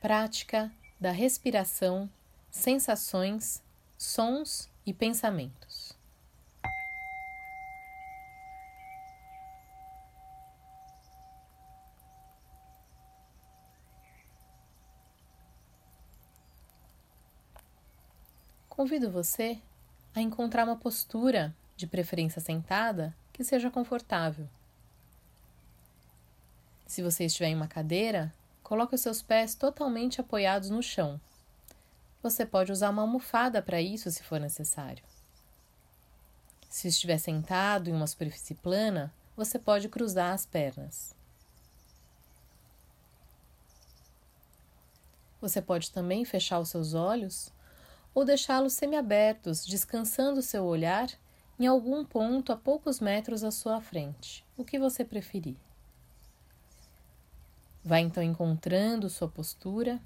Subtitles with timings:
[0.00, 2.08] Prática da respiração,
[2.50, 3.62] sensações,
[3.98, 5.92] sons e pensamentos.
[18.70, 19.60] Convido você
[20.14, 24.48] a encontrar uma postura, de preferência sentada, que seja confortável.
[26.86, 28.34] Se você estiver em uma cadeira,
[28.70, 31.20] coloque os seus pés totalmente apoiados no chão.
[32.22, 35.02] Você pode usar uma almofada para isso se for necessário.
[36.68, 41.16] Se estiver sentado em uma superfície plana, você pode cruzar as pernas.
[45.40, 47.52] Você pode também fechar os seus olhos
[48.14, 51.10] ou deixá-los semiabertos, descansando seu olhar
[51.58, 55.56] em algum ponto a poucos metros à sua frente, o que você preferir.
[57.82, 60.00] Vai então encontrando sua postura,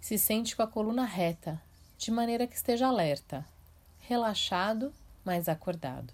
[0.00, 1.60] se sente com a coluna reta,
[1.98, 3.46] de maneira que esteja alerta,
[3.98, 4.92] relaxado,
[5.24, 6.12] mas acordado.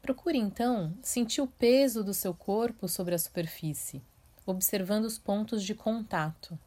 [0.00, 4.00] Procure então sentir o peso do seu corpo sobre a superfície,
[4.46, 6.58] observando os pontos de contato.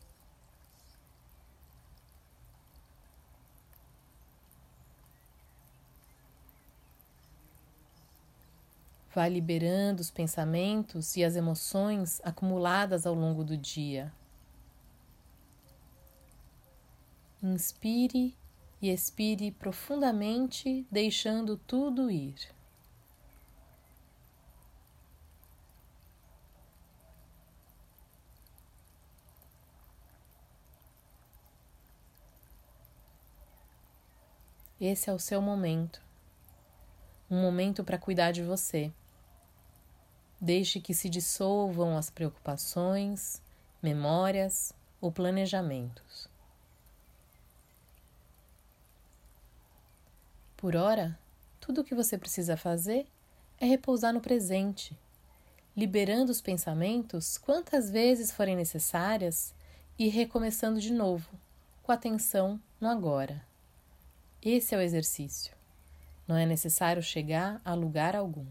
[9.14, 14.12] Vai liberando os pensamentos e as emoções acumuladas ao longo do dia.
[17.44, 18.38] Inspire
[18.82, 22.36] e expire profundamente, deixando tudo ir.
[34.80, 36.02] Esse é o seu momento.
[37.30, 38.92] Um momento para cuidar de você.
[40.44, 43.40] Deixe que se dissolvam as preocupações,
[43.80, 46.28] memórias ou planejamentos.
[50.58, 51.18] Por ora,
[51.60, 53.06] tudo o que você precisa fazer
[53.60, 54.98] é repousar no presente,
[55.78, 59.54] liberando os pensamentos quantas vezes forem necessárias
[59.98, 61.30] e recomeçando de novo,
[61.84, 63.46] com atenção no agora.
[64.42, 65.54] Esse é o exercício.
[66.28, 68.46] Não é necessário chegar a lugar algum.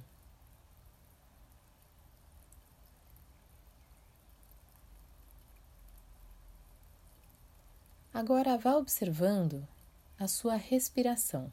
[8.21, 9.67] Agora vá observando
[10.19, 11.51] a sua respiração.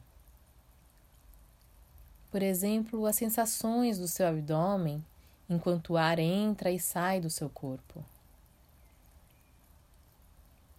[2.30, 5.02] Por exemplo, as sensações do seu abdômen
[5.48, 8.04] enquanto o ar entra e sai do seu corpo.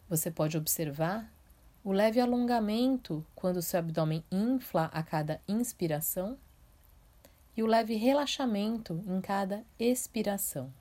[0.07, 1.28] Você pode observar
[1.83, 6.38] o leve alongamento quando o seu abdômen infla a cada inspiração
[7.57, 10.72] e o leve relaxamento em cada expiração.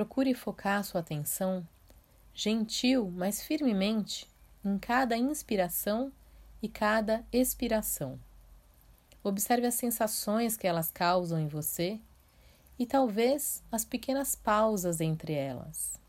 [0.00, 1.68] Procure focar sua atenção,
[2.32, 4.26] gentil, mas firmemente,
[4.64, 6.10] em cada inspiração
[6.62, 8.18] e cada expiração.
[9.22, 12.00] Observe as sensações que elas causam em você
[12.78, 16.00] e talvez as pequenas pausas entre elas.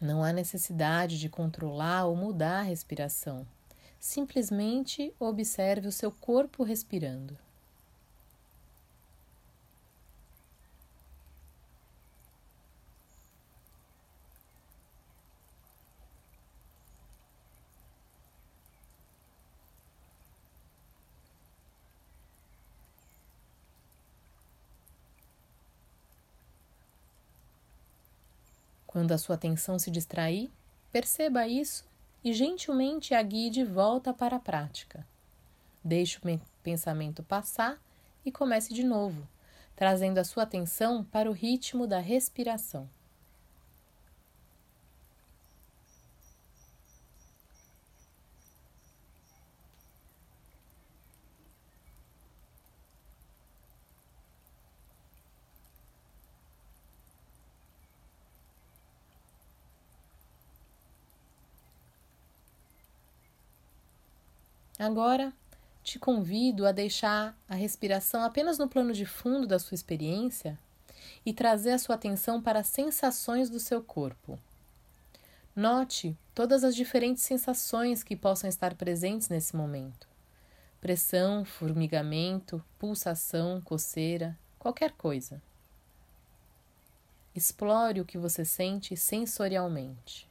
[0.00, 3.46] Não há necessidade de controlar ou mudar a respiração.
[3.98, 7.36] Simplesmente observe o seu corpo respirando.
[28.90, 30.50] Quando a sua atenção se distrair,
[30.90, 31.84] perceba isso
[32.24, 35.06] e gentilmente a guie de volta para a prática.
[35.84, 37.80] Deixe o pensamento passar
[38.24, 39.28] e comece de novo,
[39.76, 42.90] trazendo a sua atenção para o ritmo da respiração.
[64.80, 65.30] Agora,
[65.82, 70.58] te convido a deixar a respiração apenas no plano de fundo da sua experiência
[71.24, 74.38] e trazer a sua atenção para as sensações do seu corpo.
[75.54, 80.08] Note todas as diferentes sensações que possam estar presentes nesse momento:
[80.80, 85.42] pressão, formigamento, pulsação, coceira, qualquer coisa.
[87.34, 90.29] Explore o que você sente sensorialmente.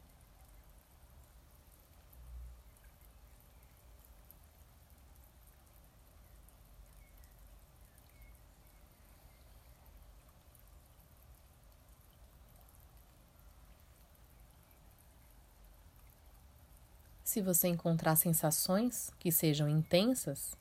[17.29, 20.57] Se você encontrar sensações que sejam intensas,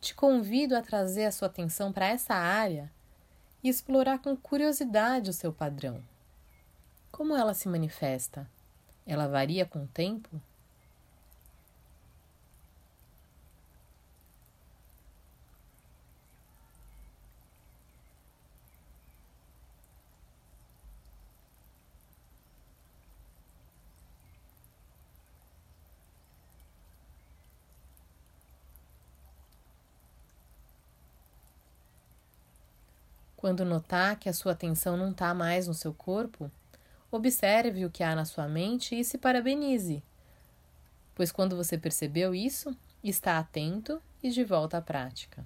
[0.00, 2.90] te convido a trazer a sua atenção para essa área
[3.62, 6.02] e explorar com curiosidade o seu padrão.
[7.10, 8.50] Como ela se manifesta?
[9.06, 10.40] Ela varia com o tempo?
[33.42, 36.48] Quando notar que a sua atenção não está mais no seu corpo,
[37.10, 40.00] observe o que há na sua mente e se parabenize,
[41.12, 42.72] pois quando você percebeu isso,
[43.02, 45.44] está atento e de volta à prática.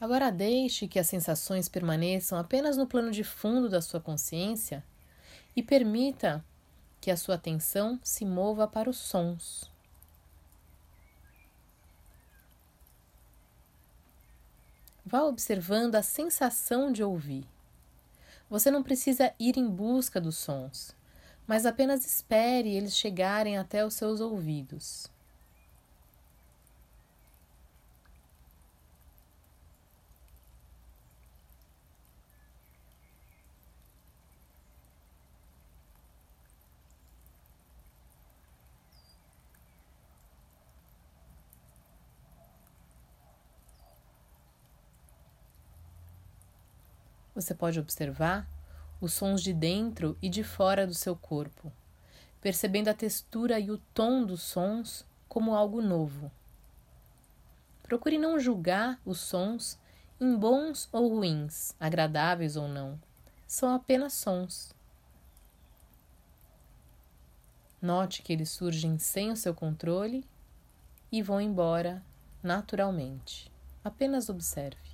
[0.00, 4.84] Agora deixe que as sensações permaneçam apenas no plano de fundo da sua consciência
[5.56, 6.44] e permita
[7.00, 9.70] que a sua atenção se mova para os sons.
[15.04, 17.44] Vá observando a sensação de ouvir.
[18.48, 20.94] Você não precisa ir em busca dos sons,
[21.46, 25.10] mas apenas espere eles chegarem até os seus ouvidos.
[47.38, 48.50] Você pode observar
[49.00, 51.72] os sons de dentro e de fora do seu corpo,
[52.40, 56.32] percebendo a textura e o tom dos sons como algo novo.
[57.84, 59.78] Procure não julgar os sons
[60.20, 63.00] em bons ou ruins, agradáveis ou não.
[63.46, 64.74] São apenas sons.
[67.80, 70.24] Note que eles surgem sem o seu controle
[71.12, 72.02] e vão embora
[72.42, 73.48] naturalmente.
[73.84, 74.87] Apenas observe.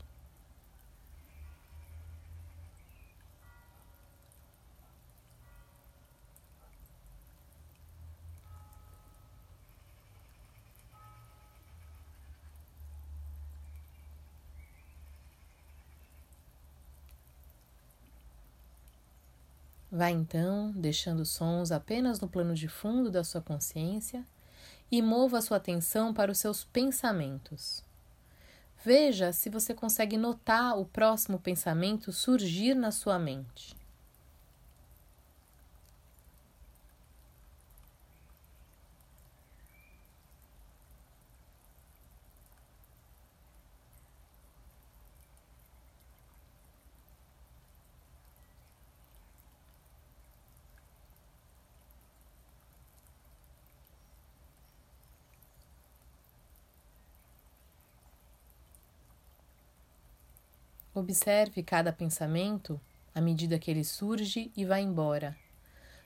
[19.96, 24.26] Vá então deixando sons apenas no plano de fundo da sua consciência
[24.90, 27.84] e mova sua atenção para os seus pensamentos.
[28.84, 33.76] Veja se você consegue notar o próximo pensamento surgir na sua mente.
[60.94, 62.80] Observe cada pensamento
[63.12, 65.36] à medida que ele surge e vai embora,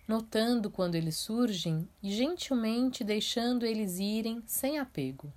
[0.07, 5.31] notando quando eles surgem e gentilmente deixando eles irem sem apego.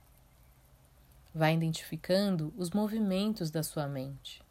[1.35, 4.41] Vá identificando os movimentos da sua mente.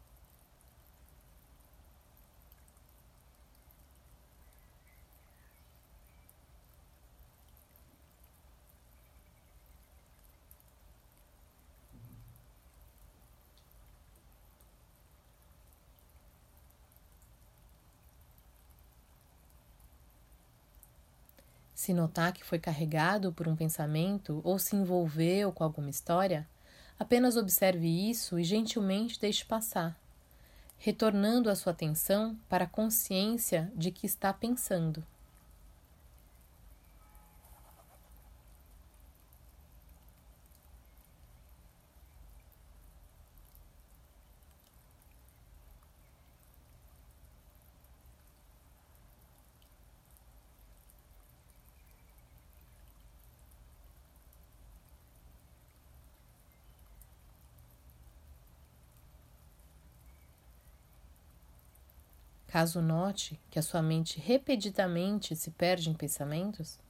[21.81, 26.47] Se notar que foi carregado por um pensamento ou se envolveu com alguma história,
[26.99, 29.99] apenas observe isso e gentilmente deixe passar,
[30.77, 35.03] retornando a sua atenção para a consciência de que está pensando.
[62.51, 66.81] Caso note que a sua mente repetidamente se perde em pensamentos,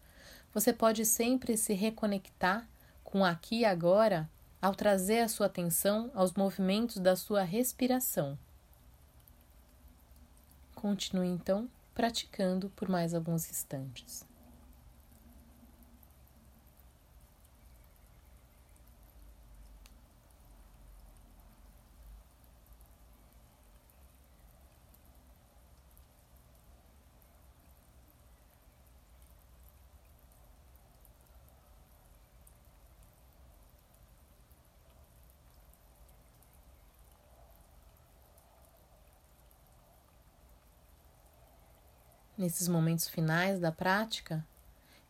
[0.54, 2.66] você pode sempre se reconectar
[3.04, 4.26] com aqui e agora
[4.60, 8.38] ao trazer a sua atenção aos movimentos da sua respiração.
[10.74, 14.29] Continue então praticando por mais alguns instantes.
[42.40, 44.42] Nesses momentos finais da prática,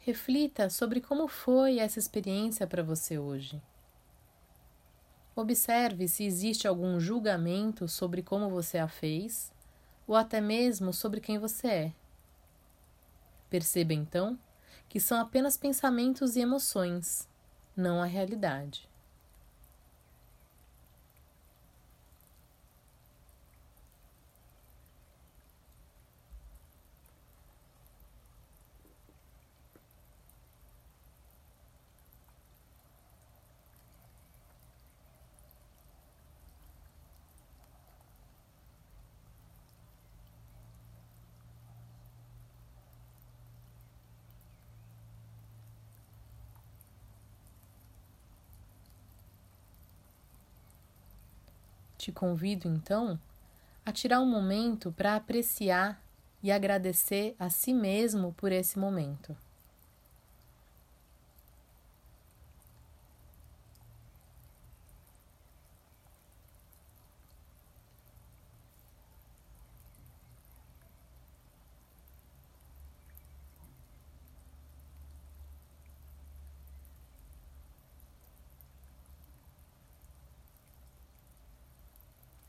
[0.00, 3.62] reflita sobre como foi essa experiência para você hoje.
[5.36, 9.52] Observe se existe algum julgamento sobre como você a fez
[10.08, 11.92] ou até mesmo sobre quem você é.
[13.48, 14.36] Perceba então
[14.88, 17.28] que são apenas pensamentos e emoções,
[17.76, 18.89] não a realidade.
[52.00, 53.20] Te convido então
[53.84, 56.02] a tirar um momento para apreciar
[56.42, 59.36] e agradecer a si mesmo por esse momento.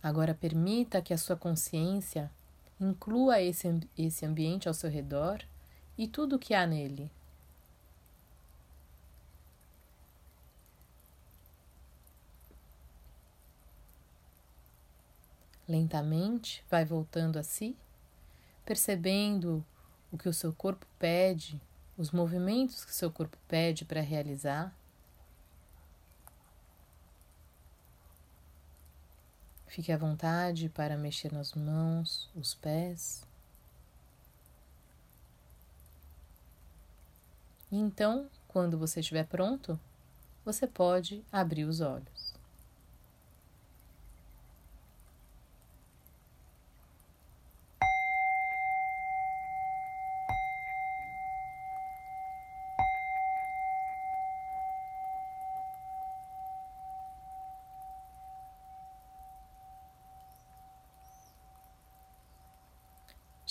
[0.03, 2.31] Agora permita que a sua consciência
[2.79, 3.67] inclua esse,
[3.97, 5.43] esse ambiente ao seu redor
[5.97, 7.11] e tudo o que há nele.
[15.67, 17.77] Lentamente vai voltando a si,
[18.65, 19.63] percebendo
[20.11, 21.61] o que o seu corpo pede,
[21.97, 24.75] os movimentos que o seu corpo pede para realizar.
[29.71, 33.23] Fique à vontade para mexer nas mãos, os pés.
[37.71, 39.79] Então, quando você estiver pronto,
[40.43, 42.20] você pode abrir os olhos.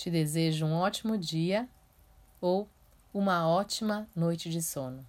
[0.01, 1.69] Te desejo um ótimo dia
[2.41, 2.67] ou
[3.13, 5.05] uma ótima noite de sono.